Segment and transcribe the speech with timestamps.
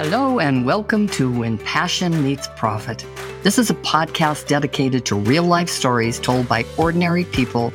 [0.00, 3.04] Hello, and welcome to When Passion Meets Profit.
[3.42, 7.72] This is a podcast dedicated to real life stories told by ordinary people.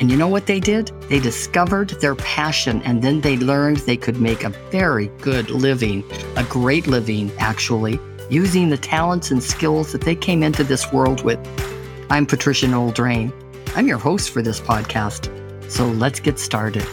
[0.00, 0.88] And you know what they did?
[1.08, 6.02] They discovered their passion and then they learned they could make a very good living,
[6.36, 11.22] a great living, actually, using the talents and skills that they came into this world
[11.22, 11.38] with.
[12.10, 13.32] I'm Patricia Noel Drain.
[13.76, 15.30] I'm your host for this podcast.
[15.70, 16.84] So let's get started.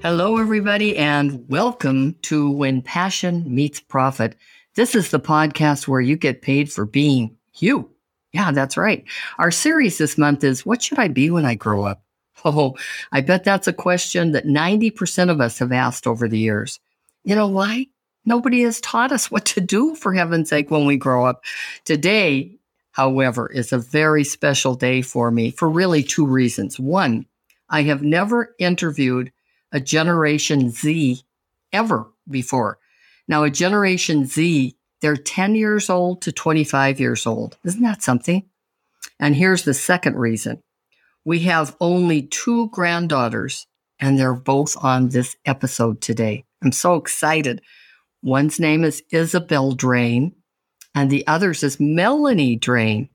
[0.00, 4.36] Hello, everybody, and welcome to When Passion Meets Profit.
[4.76, 7.90] This is the podcast where you get paid for being you.
[8.32, 9.04] Yeah, that's right.
[9.38, 12.02] Our series this month is What Should I Be When I Grow Up?
[12.44, 12.76] Oh,
[13.10, 16.78] I bet that's a question that 90% of us have asked over the years.
[17.24, 17.88] You know why?
[18.24, 21.42] Nobody has taught us what to do, for heaven's sake, when we grow up.
[21.84, 22.56] Today,
[22.92, 26.78] however, is a very special day for me for really two reasons.
[26.78, 27.26] One,
[27.68, 29.32] I have never interviewed
[29.72, 31.22] a Generation Z
[31.72, 32.78] ever before.
[33.26, 37.56] Now, a Generation Z, they're 10 years old to 25 years old.
[37.64, 38.48] Isn't that something?
[39.20, 40.62] And here's the second reason
[41.24, 43.66] we have only two granddaughters,
[44.00, 46.44] and they're both on this episode today.
[46.62, 47.60] I'm so excited.
[48.22, 50.34] One's name is Isabel Drain,
[50.94, 53.10] and the other's is Melanie Drain.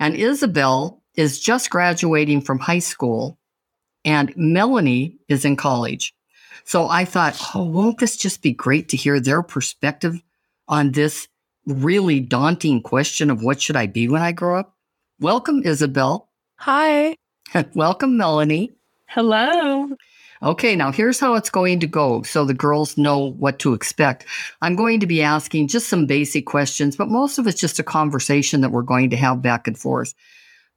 [0.00, 3.38] And Isabel is just graduating from high school
[4.08, 6.14] and Melanie is in college.
[6.64, 10.22] So I thought, oh, won't this just be great to hear their perspective
[10.66, 11.28] on this
[11.66, 14.74] really daunting question of what should I be when I grow up?
[15.20, 16.30] Welcome, Isabel.
[16.56, 17.16] Hi.
[17.74, 18.72] Welcome, Melanie.
[19.08, 19.90] Hello.
[20.42, 24.24] Okay, now here's how it's going to go so the girls know what to expect.
[24.62, 27.82] I'm going to be asking just some basic questions, but most of it's just a
[27.82, 30.14] conversation that we're going to have back and forth.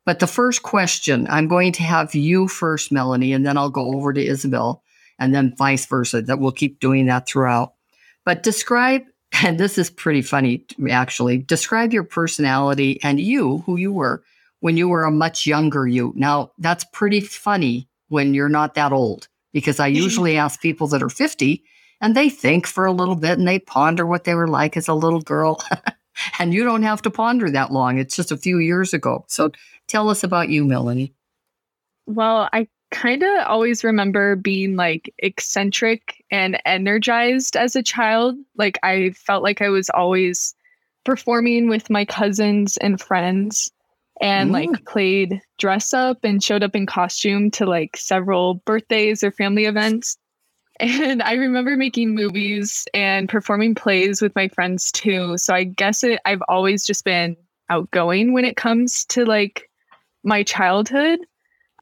[0.06, 3.94] But the first question, I'm going to have you first, Melanie, and then I'll go
[3.94, 4.84] over to Isabel
[5.20, 6.22] and then vice versa.
[6.22, 7.74] That we'll keep doing that throughout.
[8.26, 9.04] But describe,
[9.44, 14.24] and this is pretty funny actually, describe your personality and you, who you were
[14.60, 16.14] when you were a much younger you.
[16.16, 20.04] Now, that's pretty funny when you're not that old because I mm-hmm.
[20.04, 21.64] usually ask people that are 50
[22.00, 24.88] and they think for a little bit and they ponder what they were like as
[24.88, 25.64] a little girl.
[26.40, 27.98] and you don't have to ponder that long.
[27.98, 29.26] It's just a few years ago.
[29.28, 29.52] So
[29.88, 31.14] tell us about you, Melanie.
[32.06, 38.36] Well, I kind of always remember being like eccentric and energized as a child.
[38.58, 40.54] Like I felt like I was always
[41.04, 43.72] performing with my cousins and friends
[44.22, 44.54] and mm.
[44.54, 49.66] like played dress up and showed up in costume to like several birthdays or family
[49.66, 50.18] events.
[50.82, 55.38] And I remember making movies and performing plays with my friends too.
[55.38, 57.38] So I guess it, I've always just been
[57.70, 59.70] outgoing when it comes to like
[60.24, 61.20] my childhood.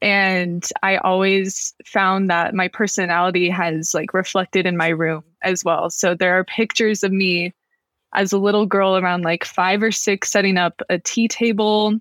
[0.02, 5.90] And I always found that my personality has like reflected in my room as well.
[5.90, 7.54] So there are pictures of me
[8.14, 11.98] as a little girl around like five or six setting up a tea table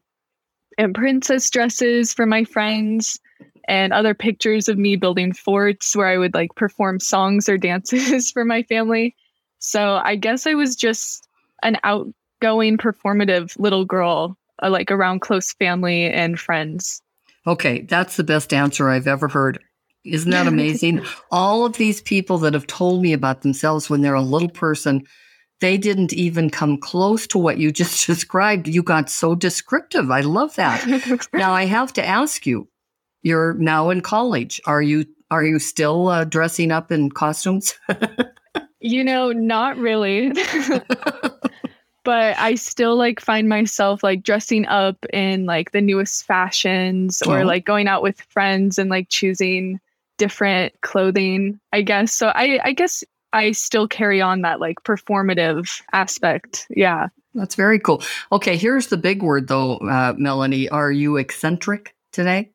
[0.78, 3.20] and princess dresses for my friends
[3.68, 8.32] and other pictures of me building forts where I would like perform songs or dances
[8.32, 9.14] for my family.
[9.60, 11.28] So I guess I was just
[11.62, 17.02] an outgoing, performative little girl, uh, like around close family and friends.
[17.46, 19.58] Okay, that's the best answer I've ever heard.
[20.04, 21.04] Isn't that amazing?
[21.30, 25.04] All of these people that have told me about themselves when they're a little person,
[25.60, 28.68] they didn't even come close to what you just described.
[28.68, 30.10] You got so descriptive.
[30.10, 31.28] I love that.
[31.34, 32.68] now I have to ask you,
[33.28, 34.60] you're now in college.
[34.66, 37.74] Are you are you still uh, dressing up in costumes?
[38.80, 40.32] you know, not really.
[42.04, 47.40] but I still like find myself like dressing up in like the newest fashions or
[47.40, 47.44] oh.
[47.44, 49.78] like going out with friends and like choosing
[50.16, 52.12] different clothing, I guess.
[52.12, 56.66] So I I guess I still carry on that like performative aspect.
[56.70, 57.08] Yeah.
[57.34, 58.02] That's very cool.
[58.32, 60.68] Okay, here's the big word though, uh, Melanie.
[60.70, 62.50] Are you eccentric today?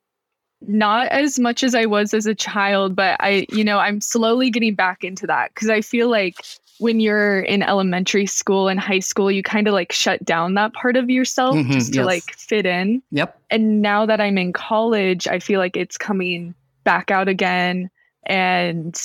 [0.67, 4.49] Not as much as I was as a child, but I, you know, I'm slowly
[4.49, 6.35] getting back into that because I feel like
[6.79, 10.73] when you're in elementary school and high school, you kind of like shut down that
[10.73, 12.05] part of yourself mm-hmm, just to yes.
[12.05, 13.01] like fit in.
[13.11, 13.39] Yep.
[13.49, 17.89] And now that I'm in college, I feel like it's coming back out again.
[18.25, 18.99] And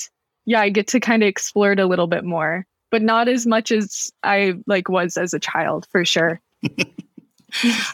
[0.46, 3.46] yeah, I get to kind of explore it a little bit more, but not as
[3.46, 6.40] much as I like was as a child for sure.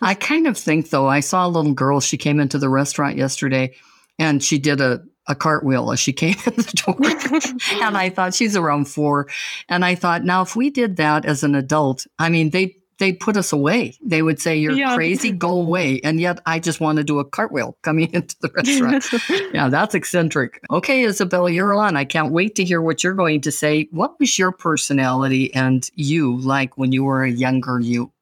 [0.03, 2.01] I kind of think, though, I saw a little girl.
[2.01, 3.75] She came into the restaurant yesterday
[4.19, 7.81] and she did a, a cartwheel as she came in the door.
[7.87, 9.29] and I thought she's around four.
[9.69, 13.19] And I thought, now, if we did that as an adult, I mean, they they'd
[13.19, 13.93] put us away.
[14.05, 14.95] They would say, You're Yeah.
[14.95, 16.01] crazy, go away.
[16.05, 19.05] And yet I just want to do a cartwheel coming into the restaurant.
[19.55, 20.61] yeah, that's eccentric.
[20.71, 21.97] Okay, Isabel, you're on.
[21.97, 23.89] I can't wait to hear what you're going to say.
[23.91, 28.13] What was your personality and you like when you were a younger you?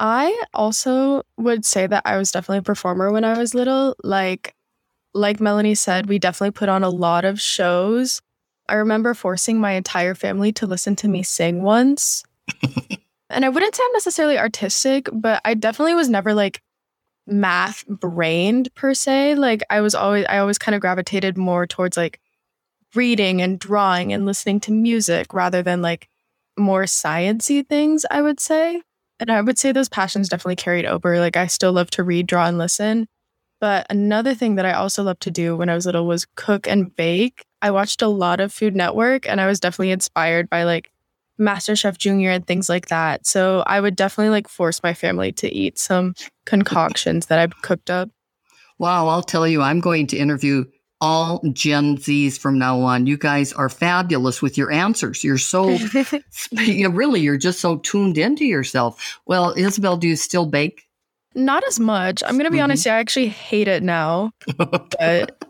[0.00, 3.94] I also would say that I was definitely a performer when I was little.
[4.02, 4.54] Like
[5.12, 8.22] like Melanie said, we definitely put on a lot of shows.
[8.68, 12.22] I remember forcing my entire family to listen to me sing once.
[13.30, 16.62] and I wouldn't say I'm necessarily artistic, but I definitely was never like
[17.26, 19.34] math brained per se.
[19.34, 22.20] Like I was always I always kind of gravitated more towards like
[22.94, 26.08] reading and drawing and listening to music rather than like
[26.56, 28.80] more sciency things, I would say.
[29.20, 31.20] And I would say those passions definitely carried over.
[31.20, 33.06] Like I still love to read, draw, and listen.
[33.60, 36.66] But another thing that I also loved to do when I was little was cook
[36.66, 37.44] and bake.
[37.60, 40.90] I watched a lot of Food Network and I was definitely inspired by like
[41.38, 43.26] MasterChef Junior and things like that.
[43.26, 46.14] So I would definitely like force my family to eat some
[46.46, 48.08] concoctions that I've cooked up.
[48.78, 50.64] Wow, I'll tell you, I'm going to interview
[51.00, 53.06] all Gen Zs from now on.
[53.06, 55.24] You guys are fabulous with your answers.
[55.24, 55.70] You're so,
[56.52, 59.18] you know, really, you're just so tuned into yourself.
[59.26, 60.86] Well, Isabel, do you still bake?
[61.34, 62.22] Not as much.
[62.26, 62.64] I'm gonna be Mhm.
[62.64, 64.32] honest, I actually hate it now.
[64.56, 64.94] But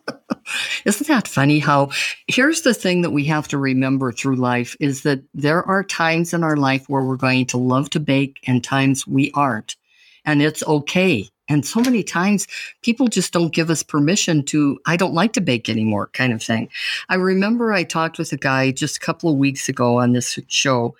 [0.85, 1.91] Isn't that funny how
[2.27, 6.35] here's the thing that we have to remember through life is that there are times
[6.35, 9.77] in our life where we're going to love to bake and times we aren't.
[10.25, 11.29] And it's okay.
[11.51, 12.47] And so many times
[12.81, 16.41] people just don't give us permission to, I don't like to bake anymore, kind of
[16.41, 16.69] thing.
[17.09, 20.39] I remember I talked with a guy just a couple of weeks ago on this
[20.47, 20.95] show,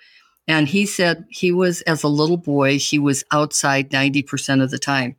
[0.47, 4.77] and he said he was, as a little boy, he was outside 90% of the
[4.77, 5.15] time.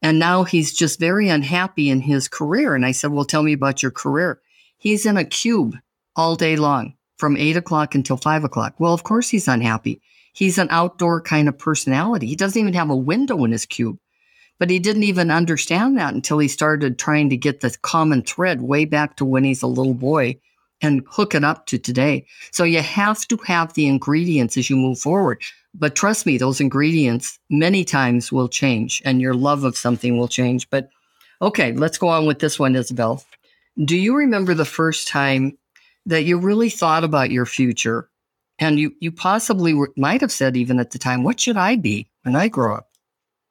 [0.00, 2.76] And now he's just very unhappy in his career.
[2.76, 4.40] And I said, Well, tell me about your career.
[4.76, 5.74] He's in a cube
[6.14, 8.74] all day long from eight o'clock until five o'clock.
[8.78, 10.00] Well, of course he's unhappy.
[10.34, 12.28] He's an outdoor kind of personality.
[12.28, 13.98] He doesn't even have a window in his cube.
[14.58, 18.62] But he didn't even understand that until he started trying to get the common thread
[18.62, 20.40] way back to when he's a little boy
[20.80, 22.26] and hook it up to today.
[22.50, 25.42] So you have to have the ingredients as you move forward.
[25.74, 30.28] But trust me, those ingredients many times will change and your love of something will
[30.28, 30.68] change.
[30.70, 30.88] But
[31.42, 33.24] okay, let's go on with this one, Isabel.
[33.84, 35.56] Do you remember the first time
[36.06, 38.08] that you really thought about your future?
[38.58, 42.10] And you, you possibly might have said, even at the time, what should I be
[42.22, 42.87] when I grow up?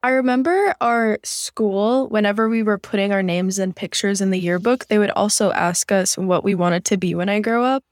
[0.07, 4.85] I remember our school, whenever we were putting our names and pictures in the yearbook,
[4.85, 7.83] they would also ask us what we wanted to be when I grow up.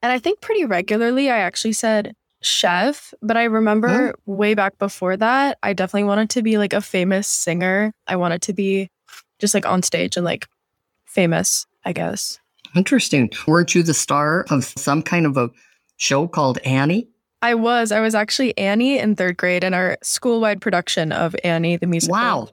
[0.00, 4.32] And I think pretty regularly I actually said chef, but I remember mm-hmm.
[4.32, 7.92] way back before that, I definitely wanted to be like a famous singer.
[8.06, 8.88] I wanted to be
[9.40, 10.46] just like on stage and like
[11.04, 12.38] famous, I guess.
[12.76, 13.28] Interesting.
[13.48, 15.50] Weren't you the star of some kind of a
[15.96, 17.08] show called Annie?
[17.46, 17.92] I was.
[17.92, 21.86] I was actually Annie in third grade in our school wide production of Annie the
[21.86, 22.14] musical.
[22.14, 22.48] Wow.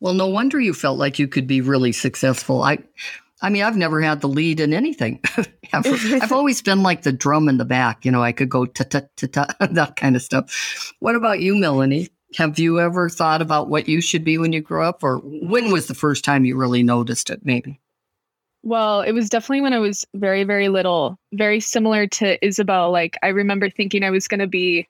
[0.00, 2.64] Well, no wonder you felt like you could be really successful.
[2.64, 2.78] I,
[3.40, 5.20] I mean, I've never had the lead in anything.
[5.72, 5.86] I've,
[6.22, 8.04] I've always been like the drum in the back.
[8.04, 10.92] You know, I could go ta ta ta ta that kind of stuff.
[10.98, 12.08] What about you, Melanie?
[12.34, 15.70] Have you ever thought about what you should be when you grow up, or when
[15.70, 17.42] was the first time you really noticed it?
[17.44, 17.80] Maybe.
[18.62, 22.92] Well, it was definitely when I was very, very little, very similar to Isabel.
[22.92, 24.86] Like, I remember thinking I was going to be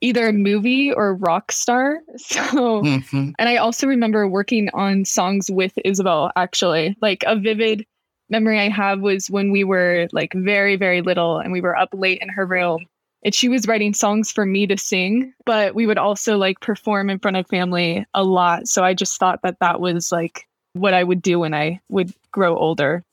[0.00, 2.00] either a movie or a rock star.
[2.16, 3.34] So, Mhm.
[3.38, 6.96] and I also remember working on songs with Isabel, actually.
[7.00, 7.86] Like, a vivid
[8.28, 11.90] memory I have was when we were like very, very little and we were up
[11.92, 12.86] late in her room.
[13.24, 17.08] And she was writing songs for me to sing, but we would also like perform
[17.08, 18.66] in front of family a lot.
[18.66, 22.12] So I just thought that that was like what I would do when I would
[22.32, 23.04] grow older.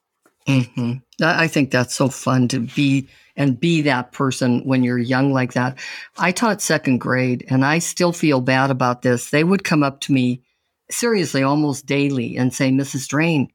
[0.48, 4.98] Hmm I I think that's so fun to be and be that person when you're
[4.98, 5.78] young like that.
[6.18, 9.30] I taught second grade and I still feel bad about this.
[9.30, 10.42] They would come up to me
[10.92, 13.08] seriously almost daily and say, Mrs.
[13.08, 13.48] Drain,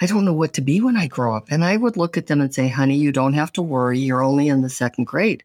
[0.00, 1.48] I don't know what to be when I grow up.
[1.50, 3.98] And I would look at them and say, honey, you don't have to worry.
[3.98, 5.44] You're only in the second grade.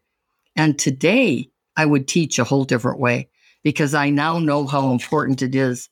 [0.56, 3.30] And today I would teach a whole different way
[3.64, 5.90] because I now know how important it is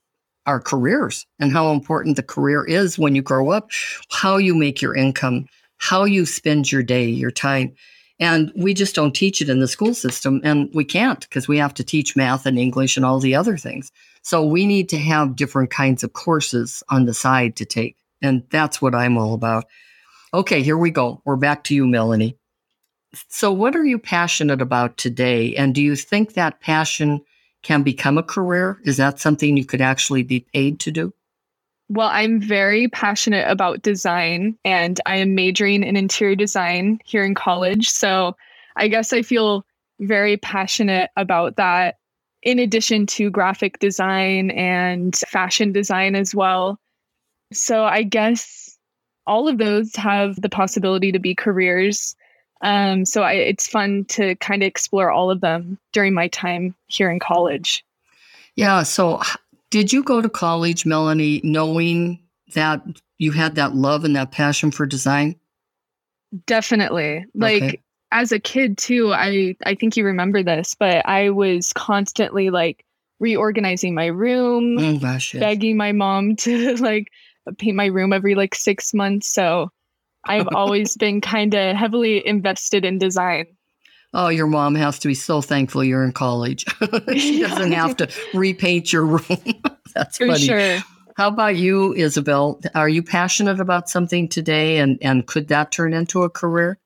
[0.51, 3.71] our careers and how important the career is when you grow up,
[4.09, 5.45] how you make your income,
[5.77, 7.73] how you spend your day, your time.
[8.19, 10.41] And we just don't teach it in the school system.
[10.43, 13.55] And we can't because we have to teach math and English and all the other
[13.55, 13.91] things.
[14.23, 17.95] So we need to have different kinds of courses on the side to take.
[18.21, 19.65] And that's what I'm all about.
[20.33, 21.21] Okay, here we go.
[21.23, 22.37] We're back to you, Melanie.
[23.29, 25.55] So, what are you passionate about today?
[25.55, 27.21] And do you think that passion
[27.63, 28.79] can become a career?
[28.83, 31.13] Is that something you could actually be paid to do?
[31.89, 37.35] Well, I'm very passionate about design and I am majoring in interior design here in
[37.35, 37.89] college.
[37.89, 38.35] So
[38.77, 39.65] I guess I feel
[39.99, 41.97] very passionate about that.
[42.43, 46.79] in addition to graphic design and fashion design as well.
[47.53, 48.77] So I guess
[49.27, 52.15] all of those have the possibility to be careers.
[52.61, 56.75] Um, so I, it's fun to kind of explore all of them during my time
[56.87, 57.83] here in college.
[58.55, 58.83] Yeah.
[58.83, 59.21] So
[59.71, 62.19] did you go to college, Melanie, knowing
[62.53, 62.83] that
[63.17, 65.35] you had that love and that passion for design?
[66.45, 67.25] Definitely.
[67.33, 67.81] Like okay.
[68.11, 72.85] as a kid too, I I think you remember this, but I was constantly like
[73.19, 75.41] reorganizing my room, oh, gosh, yes.
[75.41, 77.07] begging my mom to like
[77.57, 79.27] paint my room every like 6 months.
[79.27, 79.71] So
[80.25, 83.45] I've always been kind of heavily invested in design.
[84.13, 86.65] Oh, your mom has to be so thankful you're in college.
[87.13, 89.61] she doesn't have to repaint your room.
[89.95, 90.39] That's For funny.
[90.39, 90.79] sure.
[91.15, 92.59] How about you, Isabel?
[92.75, 96.77] Are you passionate about something today and, and could that turn into a career?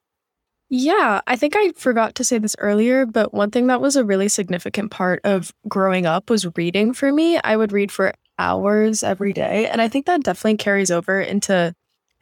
[0.69, 4.03] Yeah, I think I forgot to say this earlier, but one thing that was a
[4.03, 7.37] really significant part of growing up was reading for me.
[7.37, 9.67] I would read for hours every day.
[9.67, 11.73] And I think that definitely carries over into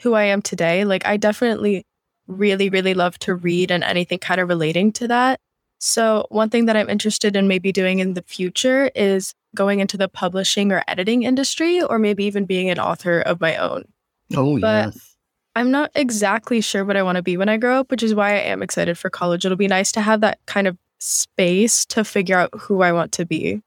[0.04, 0.86] who I am today.
[0.86, 1.86] Like, I definitely
[2.28, 5.40] really, really love to read and anything kind of relating to that.
[5.80, 9.98] So, one thing that I'm interested in maybe doing in the future is going into
[9.98, 13.84] the publishing or editing industry, or maybe even being an author of my own.
[14.36, 15.16] Oh, but yes.
[15.56, 18.16] I'm not exactly sure what I want to be when I grow up, which is
[18.16, 19.46] why I am excited for college.
[19.46, 23.12] It'll be nice to have that kind of space to figure out who I want
[23.14, 23.62] to be.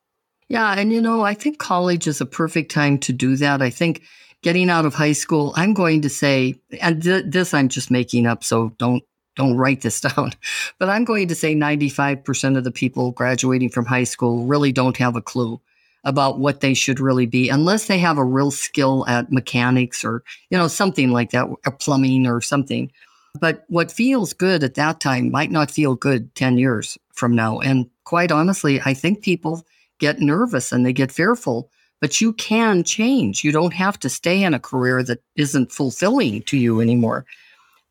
[0.48, 0.74] Yeah.
[0.76, 3.62] And, you know, I think college is a perfect time to do that.
[3.62, 4.02] I think
[4.46, 8.28] getting out of high school, I'm going to say, and th- this I'm just making
[8.28, 9.02] up, so don't
[9.34, 10.30] don't write this down.
[10.78, 14.96] But I'm going to say 95% of the people graduating from high school really don't
[14.98, 15.60] have a clue
[16.04, 20.22] about what they should really be unless they have a real skill at mechanics or,
[20.50, 22.92] you know, something like that, or plumbing or something.
[23.40, 27.58] But what feels good at that time might not feel good 10 years from now.
[27.58, 29.66] And quite honestly, I think people
[29.98, 31.68] get nervous and they get fearful
[32.00, 33.44] but you can change.
[33.44, 37.24] You don't have to stay in a career that isn't fulfilling to you anymore.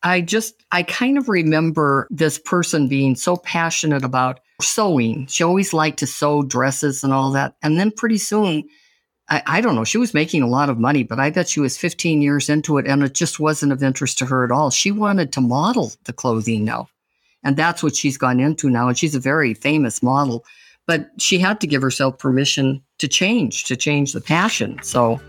[0.04, 5.26] I just, I kind of remember this person being so passionate about sewing.
[5.28, 7.56] She always liked to sew dresses and all that.
[7.64, 8.64] And then pretty soon,
[9.30, 11.60] I, I, don't know, she was making a lot of money, but I bet she
[11.60, 14.70] was 15 years into it and it just wasn't of interest to her at all.
[14.70, 16.88] She wanted to model the clothing now.
[17.44, 18.88] And that's what she's gone into now.
[18.88, 20.46] And she's a very famous model.
[20.88, 24.80] But she had to give herself permission to change, to change the passion.
[24.82, 25.20] So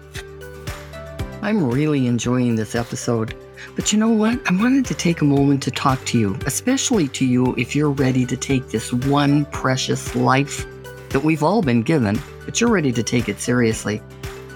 [1.42, 3.34] I'm really enjoying this episode.
[3.74, 4.40] But you know what?
[4.50, 7.90] I wanted to take a moment to talk to you, especially to you if you're
[7.90, 10.66] ready to take this one precious life
[11.10, 14.00] that we've all been given, but you're ready to take it seriously.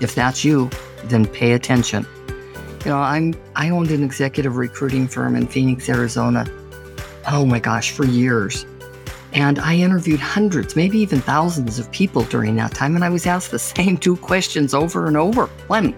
[0.01, 0.71] If that's you,
[1.05, 2.07] then pay attention.
[2.85, 6.47] You know, I'm I owned an executive recruiting firm in Phoenix, Arizona.
[7.31, 8.65] Oh my gosh, for years.
[9.33, 12.97] And I interviewed hundreds, maybe even thousands of people during that time.
[12.97, 15.47] And I was asked the same two questions over and over.
[15.67, 15.93] One,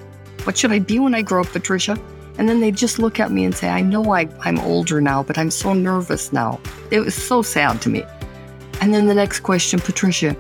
[0.44, 1.98] what should I be when I grow up, Patricia?
[2.38, 5.22] And then they'd just look at me and say, I know I, I'm older now,
[5.22, 6.60] but I'm so nervous now.
[6.90, 8.04] It was so sad to me.
[8.80, 10.36] And then the next question, Patricia,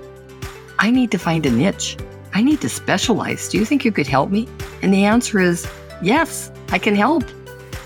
[0.78, 1.96] I need to find a niche.
[2.34, 3.48] I need to specialize.
[3.48, 4.48] Do you think you could help me?
[4.80, 5.68] And the answer is
[6.02, 7.24] yes, I can help.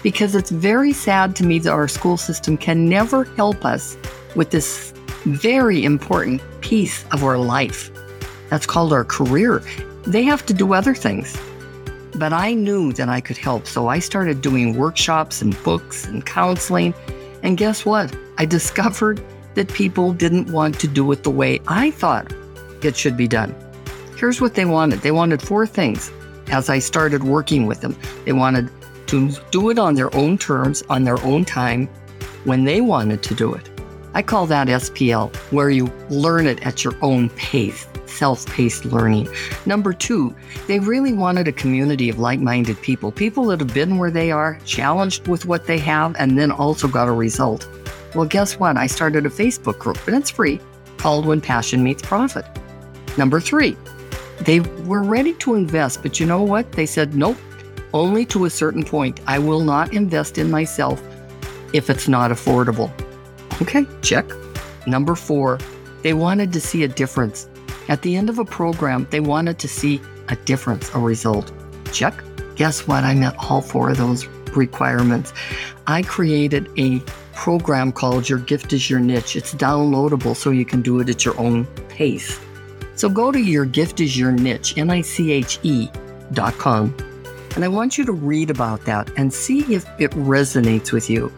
[0.03, 3.97] Because it's very sad to me that our school system can never help us
[4.37, 4.95] with this
[5.27, 7.91] very important piece of our life.
[8.49, 9.63] That's called our career.
[10.07, 11.37] They have to do other things.
[12.15, 13.67] But I knew that I could help.
[13.67, 16.95] So I started doing workshops and books and counseling.
[17.43, 18.17] And guess what?
[18.39, 19.23] I discovered
[19.55, 22.33] that people didn't want to do it the way I thought
[22.83, 23.55] it should be done.
[24.17, 26.11] Here's what they wanted they wanted four things
[26.49, 27.97] as I started working with them.
[28.25, 28.71] They wanted
[29.09, 31.89] to do it on their own terms, on their own time,
[32.45, 33.76] when they wanted to do it.
[34.17, 39.29] I call that SPL, where you learn it at your own pace, self paced learning.
[39.67, 40.35] Number two,
[40.67, 44.31] they really wanted a community of like minded people, people that have been where they
[44.33, 47.69] are, challenged with what they have, and then also got a result.
[48.15, 48.79] Well, guess what?
[48.79, 50.61] I started a Facebook group, and it's free,
[50.97, 52.47] called When Passion Meets Profit.
[53.19, 53.77] Number three,
[54.41, 56.73] they were ready to invest, but you know what?
[56.73, 57.37] They said, nope,
[57.93, 59.21] only to a certain point.
[59.27, 61.03] I will not invest in myself
[61.75, 62.91] if it's not affordable.
[63.63, 64.27] Okay, check.
[64.87, 65.59] Number four,
[66.03, 67.49] they wanted to see a difference.
[67.89, 71.53] At the end of a program, they wanted to see a difference, a result.
[71.93, 72.15] Check.
[72.57, 73.05] Guess what?
[73.05, 75.33] I met all four of those requirements.
[75.87, 77.01] I created a
[77.33, 79.37] program called Your Gift is Your Niche.
[79.37, 82.41] It's downloadable so you can do it at your own pace.
[82.95, 85.89] So go to Your Gift is Your Niche, N I C H E
[86.33, 86.95] dot com.
[87.55, 91.33] And I want you to read about that and see if it resonates with you.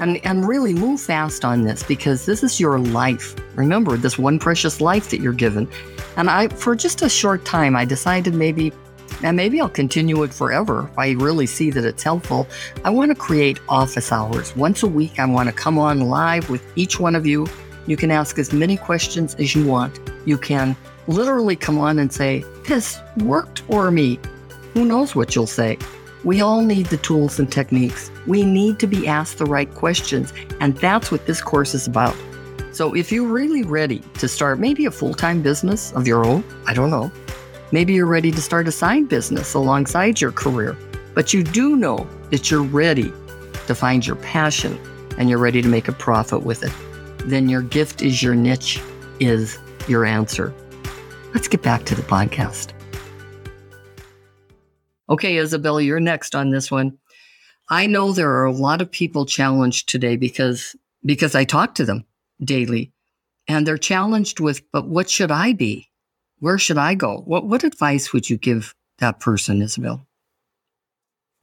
[0.00, 3.36] And, and really move fast on this because this is your life.
[3.54, 5.68] Remember, this one precious life that you're given.
[6.16, 8.72] And I, for just a short time, I decided maybe,
[9.22, 12.48] and maybe I'll continue it forever if I really see that it's helpful.
[12.82, 14.56] I want to create office hours.
[14.56, 17.46] Once a week, I want to come on live with each one of you.
[17.86, 20.00] You can ask as many questions as you want.
[20.24, 20.76] You can
[21.08, 24.18] literally come on and say, This worked for me.
[24.74, 25.76] Who knows what you'll say?
[26.22, 28.10] We all need the tools and techniques.
[28.26, 30.32] We need to be asked the right questions.
[30.60, 32.16] And that's what this course is about.
[32.72, 36.44] So if you're really ready to start maybe a full time business of your own,
[36.66, 37.10] I don't know.
[37.72, 40.76] Maybe you're ready to start a side business alongside your career,
[41.14, 43.12] but you do know that you're ready
[43.66, 44.78] to find your passion
[45.18, 46.72] and you're ready to make a profit with it.
[47.28, 48.80] Then your gift is your niche,
[49.20, 49.58] is
[49.88, 50.52] your answer.
[51.34, 52.72] Let's get back to the podcast.
[55.10, 56.96] Okay, Isabel, you're next on this one.
[57.68, 61.84] I know there are a lot of people challenged today because because I talk to
[61.84, 62.04] them
[62.44, 62.92] daily
[63.48, 65.90] and they're challenged with but what should I be?
[66.38, 67.22] Where should I go?
[67.26, 70.06] What what advice would you give that person, Isabel?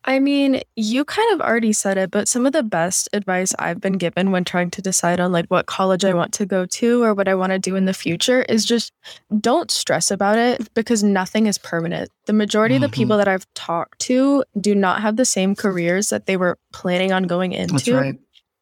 [0.07, 3.81] I mean, you kind of already said it, but some of the best advice I've
[3.81, 7.03] been given when trying to decide on like what college I want to go to
[7.03, 8.93] or what I want to do in the future is just
[9.41, 12.09] don't stress about it because nothing is permanent.
[12.25, 12.85] The majority mm-hmm.
[12.85, 13.01] of the mm-hmm.
[13.01, 17.11] people that I've talked to do not have the same careers that they were planning
[17.11, 17.93] on going into.
[17.93, 18.19] Right.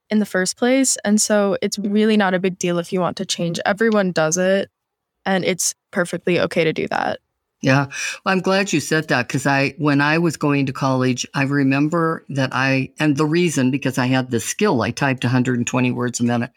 [0.09, 0.97] In the first place.
[1.03, 3.59] And so it's really not a big deal if you want to change.
[3.65, 4.69] Everyone does it,
[5.25, 7.19] and it's perfectly okay to do that.
[7.65, 7.87] Yeah.
[8.23, 11.45] Well, I'm glad you said that because I, when I was going to college, I
[11.45, 16.19] remember that I, and the reason because I had the skill, I typed 120 words
[16.19, 16.51] a minute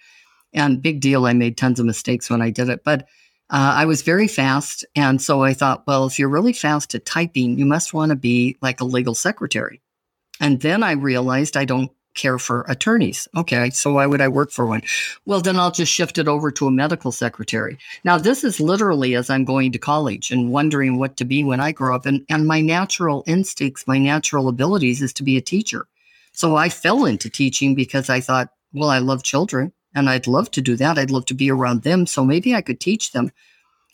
[0.53, 1.25] and big deal.
[1.25, 3.07] I made tons of mistakes when I did it, but
[3.49, 4.85] uh, I was very fast.
[4.95, 8.17] And so I thought, well, if you're really fast at typing, you must want to
[8.17, 9.81] be like a legal secretary.
[10.43, 13.27] And then I realized I don't care for attorneys.
[13.35, 14.83] Okay, so why would I work for one?
[15.25, 17.79] Well, then I'll just shift it over to a medical secretary.
[18.05, 21.61] Now, this is literally as I'm going to college and wondering what to be when
[21.61, 22.05] I grow up.
[22.05, 25.87] And, and my natural instincts, my natural abilities is to be a teacher.
[26.33, 30.51] So I fell into teaching because I thought, well, I love children and I'd love
[30.53, 30.99] to do that.
[30.99, 32.07] I'd love to be around them.
[32.07, 33.31] So maybe I could teach them.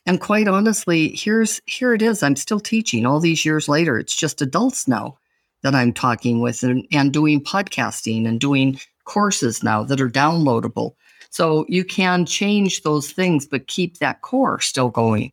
[0.07, 2.23] And quite honestly, here's here it is.
[2.23, 3.99] I'm still teaching all these years later.
[3.99, 5.19] It's just adults now
[5.65, 10.93] that I'm talking with and, and doing podcasting and doing courses now that are downloadable.
[11.31, 15.33] So you can change those things, but keep that core still going.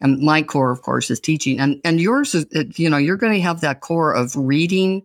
[0.00, 1.58] And my core, of course, is teaching.
[1.58, 2.46] And and yours is,
[2.78, 5.02] you know, you're going to have that core of reading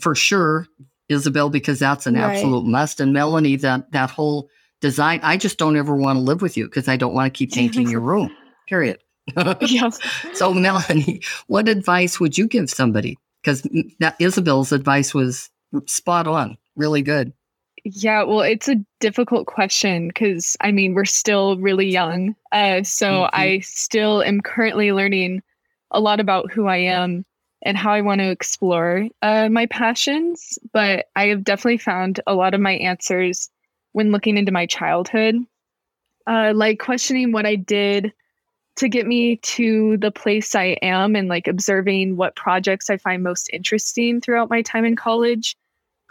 [0.00, 0.66] for sure,
[1.08, 2.36] Isabel, because that's an right.
[2.36, 3.00] absolute must.
[3.00, 4.48] And Melanie, that that whole
[4.80, 7.38] design, I just don't ever want to live with you because I don't want to
[7.38, 8.34] keep painting your room.
[8.66, 8.98] Period.
[9.60, 9.98] yes.
[10.32, 13.66] so Melanie, what advice would you give somebody because
[13.98, 15.50] that Isabel's advice was
[15.86, 17.32] spot on, really good.
[17.84, 22.34] Yeah, well, it's a difficult question because I mean, we're still really young.
[22.52, 23.36] Uh, so mm-hmm.
[23.40, 25.42] I still am currently learning
[25.90, 27.24] a lot about who I am
[27.62, 30.58] and how I want to explore uh, my passions.
[30.72, 33.50] But I have definitely found a lot of my answers
[33.92, 35.36] when looking into my childhood,
[36.26, 38.12] uh, like questioning what I did
[38.80, 43.22] to get me to the place I am and like observing what projects I find
[43.22, 45.54] most interesting throughout my time in college.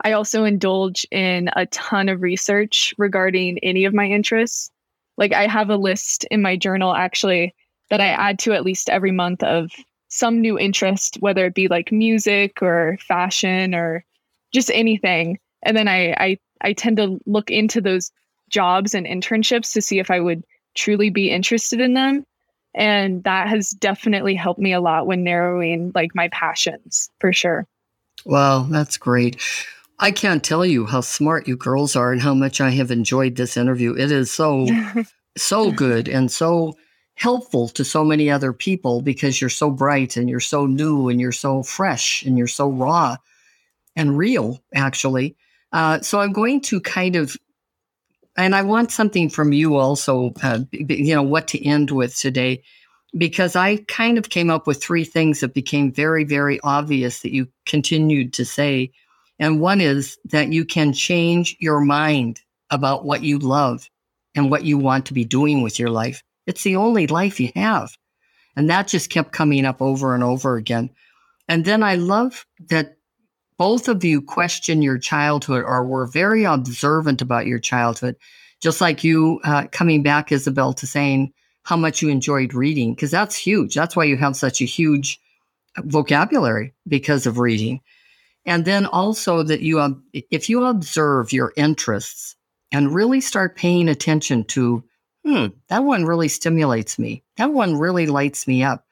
[0.04, 4.70] I also indulge in a ton of research regarding any of my interests.
[5.18, 7.56] Like I have a list in my journal actually
[7.90, 9.72] that I add to at least every month of
[10.10, 14.06] some new interest, whether it be like music or fashion or
[14.54, 15.40] just anything.
[15.64, 18.12] And then I I, I tend to look into those
[18.48, 20.44] jobs and internships to see if I would
[20.76, 22.28] truly be interested in them
[22.74, 27.68] and that has definitely helped me a lot when narrowing like my passions for sure.
[28.26, 29.42] Wow that's great.
[30.00, 33.36] I can't tell you how smart you girls are and how much i have enjoyed
[33.36, 33.94] this interview.
[33.94, 34.68] It is so
[35.38, 36.76] so good and so
[37.16, 41.20] helpful to so many other people because you're so bright and you're so new and
[41.20, 43.18] you're so fresh and you're so raw
[43.96, 45.36] and real actually.
[45.72, 47.38] Uh, so i'm going to kind of
[48.38, 52.64] and I want something from you also, uh, you know, what to end with today,
[53.18, 57.34] because I kind of came up with three things that became very, very obvious that
[57.34, 58.92] you continued to say.
[59.40, 63.90] And one is that you can change your mind about what you love
[64.36, 66.24] and what you want to be doing with your life.
[66.46, 67.98] It's the only life you have.
[68.56, 70.90] And that just kept coming up over and over again.
[71.48, 72.99] And then I love that
[73.60, 78.16] both of you question your childhood or were very observant about your childhood,
[78.62, 83.12] just like you uh, coming back, Isabel, to saying how much you enjoyed reading, because
[83.12, 83.76] that's huge.
[83.76, 85.20] That's why you have such a huge
[85.80, 87.82] vocabulary because of reading.
[88.46, 92.38] And then also that you, um, if you observe your interests
[92.72, 94.86] and really start paying attention to,
[95.26, 97.24] hmm, that one really stimulates me.
[97.36, 98.86] That one really lights me up.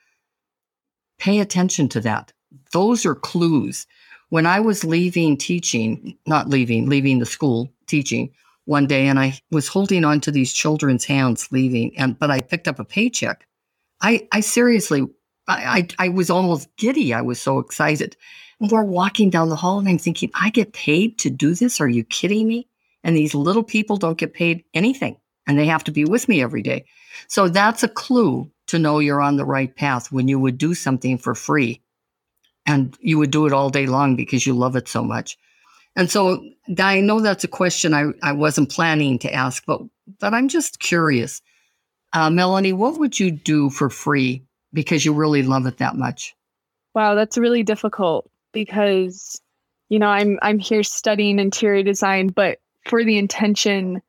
[1.20, 2.34] Pay attention to that.
[2.74, 3.88] Those are clues.
[4.30, 8.32] When I was leaving teaching, not leaving, leaving the school teaching
[8.66, 12.42] one day, and I was holding on to these children's hands leaving, and but I
[12.42, 13.48] picked up a paycheck.
[14.02, 15.04] I, I seriously,
[15.48, 17.14] I, I, I was almost giddy.
[17.14, 18.18] I was so excited.
[18.60, 21.80] And we're walking down the hall, and I'm thinking, I get paid to do this?
[21.80, 22.68] Are you kidding me?
[23.04, 25.16] And these little people don't get paid anything,
[25.48, 26.86] and they have to be with me every day.
[27.30, 30.74] So that's a clue to know you're on the right path when you would do
[30.74, 31.82] something for free
[32.68, 35.38] and you would do it all day long because you love it so much.
[35.96, 36.44] And so
[36.78, 39.82] I know that's a question I, I wasn't planning to ask, but
[40.20, 41.42] but I'm just curious.
[42.14, 46.36] Uh, Melanie, what would you do for free because you really love it that much?
[46.94, 49.42] Wow, that's really difficult because
[49.90, 54.02] you know I'm I'm here studying interior design, but for the intention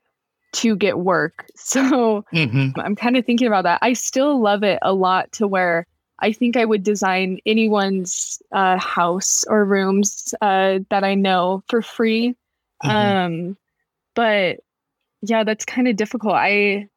[0.53, 1.47] to get work.
[1.57, 2.81] So mm-hmm.
[2.81, 3.81] I'm kind of thinking about that.
[3.83, 5.87] I still love it a lot to where
[6.21, 11.83] I think I would design anyone's uh, house or rooms uh, that I know for
[11.83, 12.35] free.
[12.85, 12.91] Mm-hmm.
[12.91, 13.57] Um,
[14.15, 14.61] but
[15.23, 16.35] yeah, that's kind of difficult.
[16.35, 16.89] I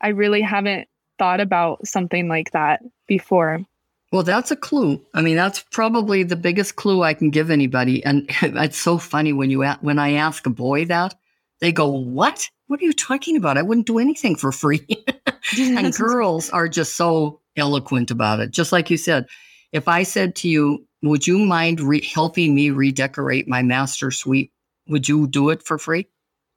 [0.00, 3.64] I really haven't thought about something like that before.
[4.10, 5.04] Well, that's a clue.
[5.12, 8.02] I mean, that's probably the biggest clue I can give anybody.
[8.04, 11.14] And it's so funny when you when I ask a boy that,
[11.60, 12.48] they go, "What?
[12.68, 13.58] What are you talking about?
[13.58, 14.86] I wouldn't do anything for free."
[15.58, 18.50] and girls are just so eloquent about it.
[18.50, 19.26] Just like you said,
[19.72, 24.52] if I said to you, "Would you mind re- helping me redecorate my master suite?"
[24.88, 26.08] Would you do it for free?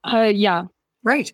[0.03, 0.65] Uh, yeah.
[1.03, 1.31] Right.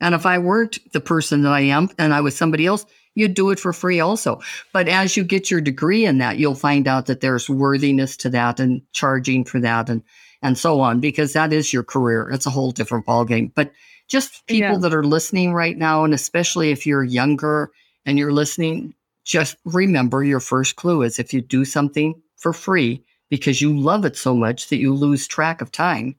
[0.00, 3.34] And if I weren't the person that I am and I was somebody else, you'd
[3.34, 4.40] do it for free also.
[4.72, 8.28] But as you get your degree in that, you'll find out that there's worthiness to
[8.30, 10.02] that and charging for that and
[10.42, 12.28] and so on, because that is your career.
[12.30, 13.50] It's a whole different ballgame.
[13.54, 13.72] But
[14.08, 14.78] just people yeah.
[14.78, 17.70] that are listening right now, and especially if you're younger
[18.04, 18.92] and you're listening,
[19.24, 24.04] just remember your first clue is if you do something for free because you love
[24.04, 26.14] it so much that you lose track of time,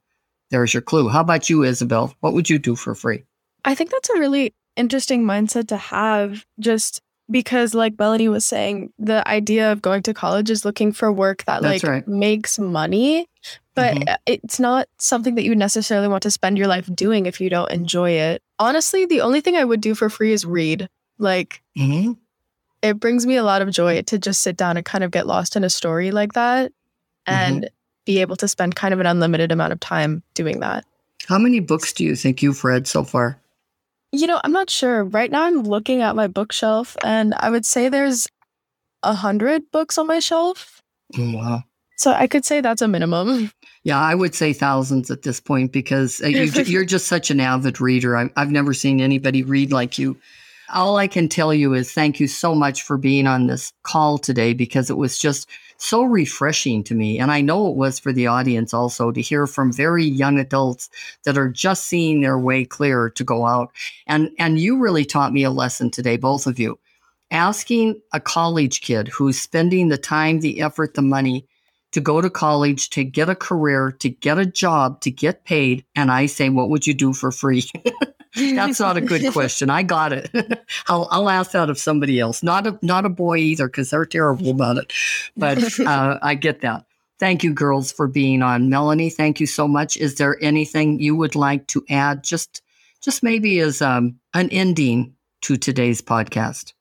[0.51, 1.07] there's your clue.
[1.07, 2.13] How about you, Isabel?
[2.19, 3.23] What would you do for free?
[3.63, 8.91] I think that's a really interesting mindset to have just because like Melanie was saying,
[8.99, 12.07] the idea of going to college is looking for work that That's like right.
[12.07, 13.27] makes money,
[13.73, 14.15] but mm-hmm.
[14.25, 17.71] it's not something that you necessarily want to spend your life doing if you don't
[17.71, 18.43] enjoy it.
[18.59, 20.87] Honestly, the only thing I would do for free is read.
[21.17, 22.13] Like mm-hmm.
[22.81, 25.27] It brings me a lot of joy to just sit down and kind of get
[25.27, 26.71] lost in a story like that
[27.25, 27.73] and mm-hmm.
[28.05, 30.85] be able to spend kind of an unlimited amount of time doing that.
[31.27, 33.39] How many books do you think you've read so far?
[34.11, 35.03] You know, I'm not sure.
[35.03, 38.27] Right now, I'm looking at my bookshelf, and I would say there's
[39.03, 40.81] a hundred books on my shelf.
[41.17, 41.63] Oh, wow.
[41.97, 43.51] So I could say that's a minimum.
[43.83, 47.39] Yeah, I would say thousands at this point because uh, you, are just such an
[47.39, 48.17] avid reader.
[48.17, 50.17] I, I've never seen anybody read like you.
[50.73, 54.17] All I can tell you is thank you so much for being on this call
[54.17, 55.47] today because it was just
[55.77, 57.19] so refreshing to me.
[57.19, 60.89] And I know it was for the audience also to hear from very young adults
[61.23, 63.71] that are just seeing their way clear to go out.
[64.07, 66.79] And, and you really taught me a lesson today, both of you.
[67.31, 71.45] Asking a college kid who's spending the time, the effort, the money
[71.91, 75.85] to go to college, to get a career, to get a job, to get paid.
[75.95, 77.63] And I say, what would you do for free?
[78.35, 79.69] That's not a good question.
[79.69, 80.29] I got it.
[80.87, 82.43] I'll, I'll ask that of somebody else.
[82.43, 84.93] Not a not a boy either, because they're terrible about it.
[85.37, 86.85] But uh, I get that.
[87.17, 88.69] Thank you, girls, for being on.
[88.69, 89.95] Melanie, thank you so much.
[89.95, 92.23] Is there anything you would like to add?
[92.23, 92.61] Just
[93.01, 96.73] just maybe as um, an ending to today's podcast.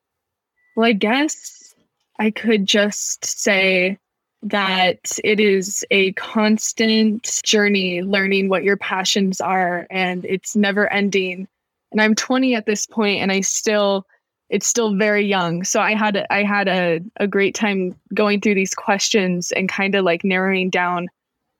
[0.77, 1.75] Well, I guess
[2.19, 3.99] I could just say
[4.45, 11.49] that it is a constant journey learning what your passions are and it's never ending.
[11.91, 14.07] And I'm 20 at this point and I still
[14.51, 15.65] it's still very young.
[15.65, 19.95] So I had I had a, a great time going through these questions and kind
[19.95, 21.09] of like narrowing down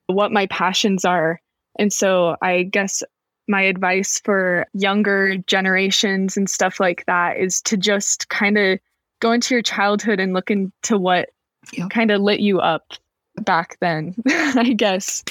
[0.07, 1.41] what my passions are.
[1.79, 3.03] And so I guess
[3.49, 8.79] my advice for younger generations and stuff like that is to just kind of
[9.21, 11.31] go into your childhood and look into what
[11.73, 11.91] yep.
[11.91, 12.93] kind of lit you up
[13.43, 15.25] back then, I guess.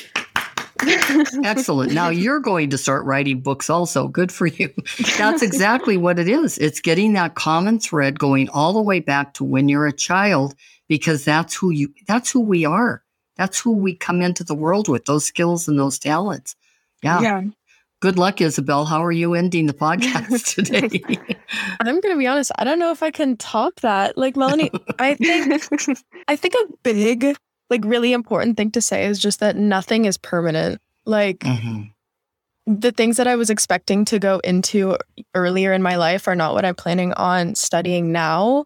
[1.43, 1.93] Excellent.
[1.93, 4.07] Now you're going to start writing books also.
[4.07, 4.73] Good for you.
[5.17, 6.57] That's exactly what it is.
[6.57, 10.55] It's getting that common thread going all the way back to when you're a child
[10.89, 13.01] because that's who you that's who we are.
[13.37, 16.55] That's who we come into the world with, those skills and those talents.
[17.01, 17.21] Yeah.
[17.21, 17.41] Yeah.
[18.03, 18.83] Good luck, Isabel.
[18.83, 20.89] How are you ending the podcast today?
[21.79, 22.51] I'm going to be honest.
[22.57, 24.17] I don't know if I can top that.
[24.17, 25.63] Like Melanie, I think
[26.27, 27.37] I think a big
[27.69, 30.81] like really important thing to say is just that nothing is permanent.
[31.05, 31.93] Like Mhm.
[32.67, 34.97] the things that I was expecting to go into
[35.33, 38.65] earlier in my life are not what I'm planning on studying now.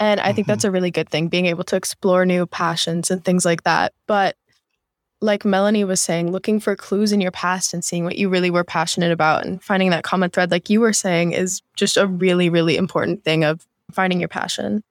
[0.00, 0.48] And I think Mhm.
[0.48, 3.92] that's a really good thing, being able to explore new passions and things like that.
[4.08, 4.34] But
[5.22, 8.50] like Melanie was saying, looking for clues in your past and seeing what you really
[8.50, 12.06] were passionate about and finding that common thread, like you were saying, is just a
[12.06, 14.82] really, really important thing of finding your passion.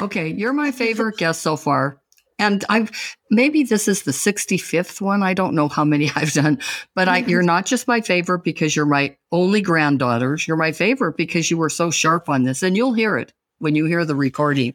[0.00, 2.00] Okay, you're my favorite guest so far.
[2.38, 2.90] And I've
[3.30, 5.22] maybe this is the 65th one.
[5.22, 6.58] I don't know how many I've done,
[6.94, 10.46] but I, you're not just my favorite because you're my only granddaughters.
[10.46, 13.74] You're my favorite because you were so sharp on this, and you'll hear it when
[13.74, 14.74] you hear the recording.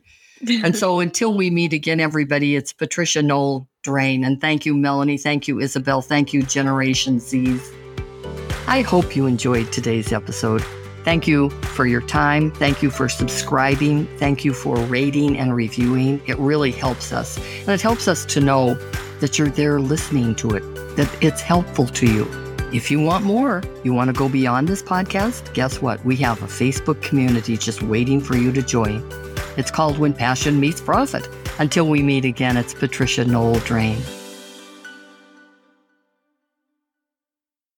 [0.63, 4.23] And so until we meet again, everybody, it's Patricia Noel Drain.
[4.23, 5.17] And thank you, Melanie.
[5.17, 6.01] Thank you, Isabel.
[6.01, 7.71] Thank you, Generation Z's.
[8.67, 10.63] I hope you enjoyed today's episode.
[11.03, 12.51] Thank you for your time.
[12.51, 14.05] Thank you for subscribing.
[14.17, 16.21] Thank you for rating and reviewing.
[16.27, 17.37] It really helps us.
[17.61, 18.75] And it helps us to know
[19.19, 20.61] that you're there listening to it,
[20.95, 22.27] that it's helpful to you.
[22.71, 26.05] If you want more, you want to go beyond this podcast, guess what?
[26.05, 29.01] We have a Facebook community just waiting for you to join.
[29.61, 31.29] It's called When Passion Meets Profit.
[31.59, 34.01] Until we meet again, it's Patricia Noel Drain.